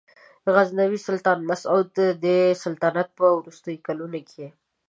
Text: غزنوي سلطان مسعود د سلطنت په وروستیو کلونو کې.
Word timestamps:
غزنوي 0.53 0.99
سلطان 1.07 1.39
مسعود 1.49 1.89
د 2.25 2.25
سلطنت 2.63 3.07
په 3.17 3.25
وروستیو 3.39 3.83
کلونو 3.87 4.19
کې. 4.29 4.45